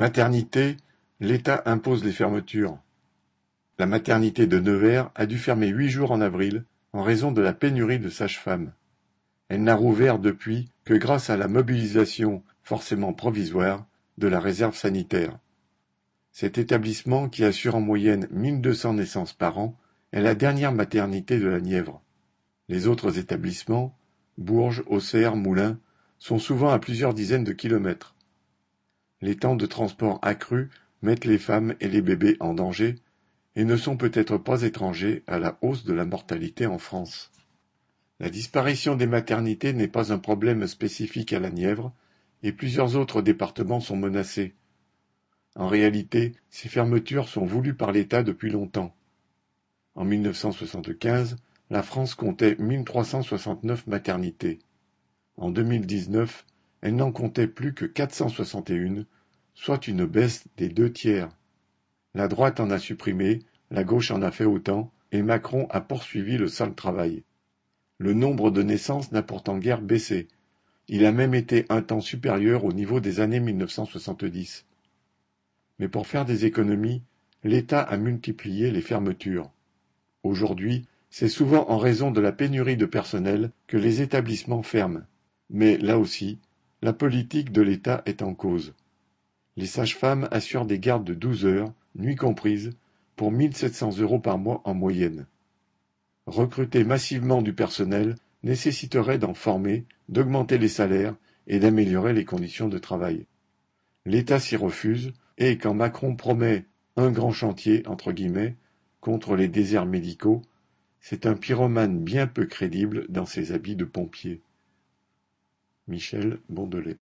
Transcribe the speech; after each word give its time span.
Maternité, 0.00 0.78
l'État 1.20 1.62
impose 1.66 2.02
les 2.02 2.12
fermetures. 2.12 2.78
La 3.78 3.84
maternité 3.84 4.46
de 4.46 4.58
Nevers 4.58 5.10
a 5.14 5.26
dû 5.26 5.36
fermer 5.36 5.68
huit 5.68 5.90
jours 5.90 6.10
en 6.10 6.22
avril 6.22 6.64
en 6.94 7.02
raison 7.02 7.32
de 7.32 7.42
la 7.42 7.52
pénurie 7.52 7.98
de 7.98 8.08
sages-femmes. 8.08 8.72
Elle 9.50 9.62
n'a 9.62 9.74
rouvert 9.74 10.18
depuis 10.18 10.70
que 10.84 10.94
grâce 10.94 11.28
à 11.28 11.36
la 11.36 11.48
mobilisation, 11.48 12.42
forcément 12.62 13.12
provisoire, 13.12 13.84
de 14.16 14.26
la 14.26 14.40
réserve 14.40 14.74
sanitaire. 14.74 15.38
Cet 16.32 16.56
établissement, 16.56 17.28
qui 17.28 17.44
assure 17.44 17.74
en 17.74 17.82
moyenne 17.82 18.26
1200 18.30 18.94
naissances 18.94 19.34
par 19.34 19.58
an, 19.58 19.76
est 20.12 20.22
la 20.22 20.34
dernière 20.34 20.72
maternité 20.72 21.38
de 21.38 21.46
la 21.46 21.60
Nièvre. 21.60 22.00
Les 22.70 22.86
autres 22.86 23.18
établissements, 23.18 23.94
Bourges, 24.38 24.82
Auxerre, 24.86 25.36
Moulins, 25.36 25.78
sont 26.18 26.38
souvent 26.38 26.70
à 26.70 26.78
plusieurs 26.78 27.12
dizaines 27.12 27.44
de 27.44 27.52
kilomètres. 27.52 28.14
Les 29.22 29.36
temps 29.36 29.56
de 29.56 29.66
transport 29.66 30.18
accrus 30.22 30.68
mettent 31.02 31.24
les 31.24 31.38
femmes 31.38 31.74
et 31.80 31.88
les 31.88 32.02
bébés 32.02 32.36
en 32.40 32.54
danger 32.54 32.96
et 33.56 33.64
ne 33.64 33.76
sont 33.76 33.96
peut-être 33.96 34.38
pas 34.38 34.62
étrangers 34.62 35.22
à 35.26 35.38
la 35.38 35.58
hausse 35.62 35.84
de 35.84 35.92
la 35.92 36.04
mortalité 36.04 36.66
en 36.66 36.78
France. 36.78 37.30
La 38.20 38.30
disparition 38.30 38.96
des 38.96 39.06
maternités 39.06 39.72
n'est 39.72 39.88
pas 39.88 40.12
un 40.12 40.18
problème 40.18 40.66
spécifique 40.66 41.32
à 41.32 41.40
la 41.40 41.50
Nièvre, 41.50 41.92
et 42.42 42.52
plusieurs 42.52 42.96
autres 42.96 43.22
départements 43.22 43.80
sont 43.80 43.96
menacés. 43.96 44.54
En 45.56 45.68
réalité, 45.68 46.34
ces 46.48 46.68
fermetures 46.68 47.28
sont 47.28 47.44
voulues 47.44 47.74
par 47.74 47.92
l'État 47.92 48.22
depuis 48.22 48.50
longtemps. 48.50 48.94
En 49.94 50.04
1975, 50.04 51.36
la 51.70 51.82
France 51.82 52.14
comptait 52.14 52.56
1369 52.58 53.86
maternités. 53.86 54.60
En 55.36 55.50
2019, 55.50 56.46
elle 56.82 56.96
n'en 56.96 57.12
comptait 57.12 57.46
plus 57.46 57.74
que 57.74 57.84
461, 57.84 59.04
soit 59.54 59.86
une 59.86 60.06
baisse 60.06 60.44
des 60.56 60.68
deux 60.68 60.92
tiers. 60.92 61.28
La 62.14 62.28
droite 62.28 62.60
en 62.60 62.70
a 62.70 62.78
supprimé, 62.78 63.40
la 63.70 63.84
gauche 63.84 64.10
en 64.10 64.22
a 64.22 64.30
fait 64.30 64.44
autant, 64.44 64.92
et 65.12 65.22
Macron 65.22 65.66
a 65.70 65.80
poursuivi 65.80 66.38
le 66.38 66.48
sale 66.48 66.74
travail. 66.74 67.22
Le 67.98 68.14
nombre 68.14 68.50
de 68.50 68.62
naissances 68.62 69.12
n'a 69.12 69.22
pourtant 69.22 69.58
guère 69.58 69.82
baissé. 69.82 70.28
Il 70.88 71.04
a 71.04 71.12
même 71.12 71.34
été 71.34 71.66
un 71.68 71.82
temps 71.82 72.00
supérieur 72.00 72.64
au 72.64 72.72
niveau 72.72 73.00
des 73.00 73.20
années 73.20 73.40
1970. 73.40 74.64
Mais 75.78 75.88
pour 75.88 76.06
faire 76.06 76.24
des 76.24 76.46
économies, 76.46 77.02
l'État 77.44 77.82
a 77.82 77.96
multiplié 77.96 78.70
les 78.70 78.80
fermetures. 78.80 79.50
Aujourd'hui, 80.22 80.86
c'est 81.10 81.28
souvent 81.28 81.68
en 81.68 81.78
raison 81.78 82.10
de 82.10 82.20
la 82.20 82.32
pénurie 82.32 82.76
de 82.76 82.86
personnel 82.86 83.50
que 83.66 83.76
les 83.76 84.00
établissements 84.00 84.62
ferment. 84.62 85.02
Mais 85.48 85.76
là 85.76 85.98
aussi, 85.98 86.38
la 86.82 86.92
politique 86.92 87.52
de 87.52 87.62
l'État 87.62 88.02
est 88.06 88.22
en 88.22 88.34
cause. 88.34 88.74
Les 89.56 89.66
sages-femmes 89.66 90.28
assurent 90.30 90.64
des 90.64 90.78
gardes 90.78 91.04
de 91.04 91.14
douze 91.14 91.44
heures, 91.44 91.72
nuit 91.94 92.16
comprise, 92.16 92.70
pour 93.16 93.32
1700 93.32 93.98
euros 93.98 94.18
par 94.18 94.38
mois 94.38 94.62
en 94.64 94.72
moyenne. 94.72 95.26
Recruter 96.26 96.84
massivement 96.84 97.42
du 97.42 97.52
personnel 97.52 98.14
nécessiterait 98.42 99.18
d'en 99.18 99.34
former, 99.34 99.84
d'augmenter 100.08 100.56
les 100.56 100.68
salaires 100.68 101.14
et 101.46 101.58
d'améliorer 101.58 102.14
les 102.14 102.24
conditions 102.24 102.68
de 102.68 102.78
travail. 102.78 103.26
L'État 104.06 104.40
s'y 104.40 104.56
refuse, 104.56 105.12
et 105.36 105.58
quand 105.58 105.74
Macron 105.74 106.16
promet 106.16 106.64
un 106.96 107.10
grand 107.10 107.32
chantier, 107.32 107.86
entre 107.86 108.12
guillemets, 108.12 108.56
contre 109.00 109.36
les 109.36 109.48
déserts 109.48 109.86
médicaux, 109.86 110.42
c'est 111.00 111.26
un 111.26 111.34
pyromane 111.34 111.98
bien 111.98 112.26
peu 112.26 112.46
crédible 112.46 113.06
dans 113.08 113.26
ses 113.26 113.52
habits 113.52 113.76
de 113.76 113.84
pompier. 113.84 114.40
Michel 115.90 116.38
Bondelet 116.48 116.88